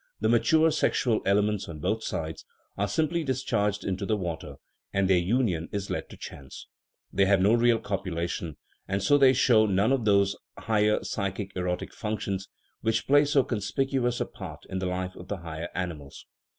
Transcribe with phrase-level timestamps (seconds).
[0.19, 2.43] the mature sexual elements on both sides
[2.75, 4.55] are simply discharged into the water,
[4.91, 6.65] and their union is let to chance;
[7.13, 11.93] they have no real copulation, and so they show none of those higher psychic" erotic"
[12.03, 12.47] functions
[12.81, 16.25] which play so con spicuous a part in the life of the higher animals.